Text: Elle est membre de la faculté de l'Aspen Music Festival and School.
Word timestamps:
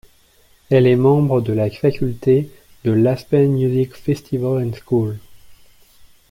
Elle 0.71 0.87
est 0.87 0.95
membre 0.95 1.41
de 1.41 1.53
la 1.53 1.69
faculté 1.69 2.49
de 2.85 2.91
l'Aspen 2.91 3.51
Music 3.51 3.93
Festival 3.93 4.65
and 4.67 4.73
School. 4.73 5.19